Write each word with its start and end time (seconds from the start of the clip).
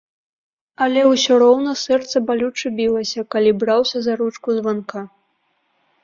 Але 0.83 1.01
ўсё 1.07 1.33
роўна 1.43 1.73
сэрца 1.81 2.21
балюча 2.29 2.71
білася, 2.79 3.25
калі 3.35 3.51
браўся 3.65 3.97
за 4.07 4.13
ручку 4.23 4.49
званка. 4.61 4.99